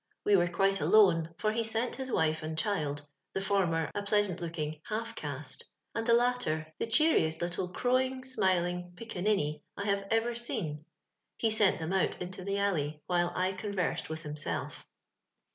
We 0.25 0.35
were 0.35 0.47
quite 0.47 0.81
alone, 0.81 1.29
for 1.37 1.51
he 1.51 1.63
sent 1.63 1.97
his 1.97 2.11
wife 2.11 2.41
and 2.41 2.57
child— 2.57 3.03
the 3.35 3.39
former 3.39 3.91
a 3.93 4.01
pleasant 4.01 4.41
looking 4.41 4.81
»* 4.41 4.81
half 4.89 5.13
caste," 5.13 5.63
and 5.93 6.07
Uie 6.07 6.17
latter 6.17 6.73
the 6.79 6.87
cheeriest 6.87 7.39
little 7.39 7.67
crowing, 7.71 8.23
smiling 8.23 8.93
"picca 8.95 9.21
ninny" 9.23 9.61
I 9.77 9.85
have 9.85 10.07
ever 10.09 10.33
seen— 10.33 10.85
he 11.37 11.51
sent 11.51 11.77
them 11.77 11.93
out 11.93 12.19
into 12.19 12.43
the 12.43 12.57
alley, 12.57 13.03
while 13.05 13.31
I 13.35 13.53
conversed 13.53 14.09
with 14.09 14.23
himself. 14.23 14.87